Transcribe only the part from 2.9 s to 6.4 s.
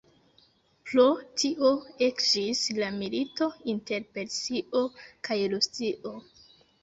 milito inter Persio kaj Rusio.